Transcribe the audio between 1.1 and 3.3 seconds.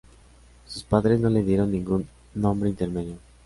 no le dieron ningún nombre intermedio.